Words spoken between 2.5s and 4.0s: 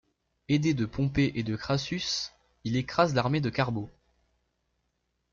il écrase l'armée de Carbo.